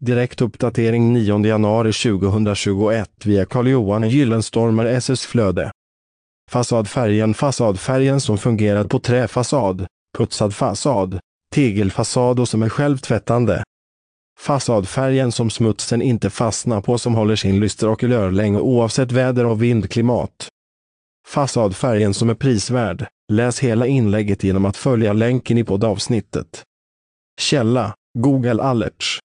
Direkt 0.00 0.40
uppdatering 0.40 1.12
9 1.12 1.46
januari 1.46 1.92
2021 1.92 3.10
via 3.24 3.46
Carl-Johan 3.46 4.08
Gyllenstormer 4.08 4.86
SS 4.86 5.26
Flöde. 5.26 5.70
Fasadfärgen 6.50 7.34
Fasadfärgen 7.34 8.20
som 8.20 8.38
fungerar 8.38 8.84
på 8.84 8.98
träfasad, 8.98 9.86
putsad 10.18 10.54
fasad, 10.54 11.18
tegelfasad 11.54 12.40
och 12.40 12.48
som 12.48 12.62
är 12.62 12.68
självtvättande. 12.68 13.64
Fasadfärgen 14.40 15.32
som 15.32 15.50
smutsen 15.50 16.02
inte 16.02 16.30
fastnar 16.30 16.80
på 16.80 16.98
som 16.98 17.14
håller 17.14 17.36
sin 17.36 17.60
lyster 17.60 17.88
och 17.88 18.00
kulör 18.00 18.30
länge 18.30 18.58
oavsett 18.58 19.12
väder 19.12 19.46
och 19.46 19.62
vindklimat. 19.62 20.48
Fasadfärgen 21.28 22.14
som 22.14 22.30
är 22.30 22.34
prisvärd. 22.34 23.06
Läs 23.32 23.60
hela 23.60 23.86
inlägget 23.86 24.44
genom 24.44 24.64
att 24.64 24.76
följa 24.76 25.12
länken 25.12 25.58
i 25.58 25.64
poddavsnittet. 25.64 26.62
Källa 27.40 27.94
Google 28.18 28.62
Alerts 28.62 29.20